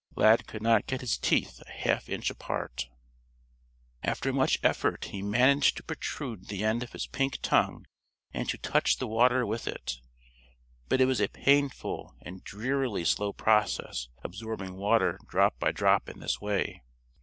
Lad 0.15 0.47
could 0.47 0.63
not 0.63 0.87
get 0.87 1.01
his 1.01 1.15
teeth 1.15 1.61
a 1.67 1.69
half 1.71 2.09
inch 2.09 2.31
apart. 2.31 2.89
After 4.01 4.33
much 4.33 4.57
effort 4.63 5.03
he 5.05 5.21
managed 5.21 5.77
to 5.77 5.83
protrude 5.83 6.47
the 6.47 6.63
end 6.63 6.81
of 6.81 6.93
his 6.93 7.05
pink 7.05 7.37
tongue 7.43 7.85
and 8.33 8.49
to 8.49 8.57
touch 8.57 8.97
the 8.97 9.05
water 9.05 9.45
with 9.45 9.67
it, 9.67 9.99
but 10.89 11.01
it 11.01 11.05
was 11.05 11.21
a 11.21 11.27
painful 11.29 12.15
and 12.19 12.43
drearily 12.43 13.05
slow 13.05 13.31
process 13.31 14.09
absorbing 14.23 14.73
water 14.73 15.19
drop 15.27 15.59
by 15.59 15.71
drop 15.71 16.09
in 16.09 16.19
this 16.19 16.41
way. 16.41 16.81